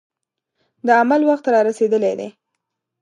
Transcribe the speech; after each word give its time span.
د 0.85 0.87
عمل 0.99 1.21
وخت 1.29 1.45
را 1.53 1.59
رسېدلی 1.69 2.13
دی. 2.19 2.29